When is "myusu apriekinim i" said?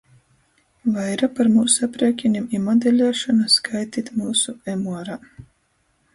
1.57-2.63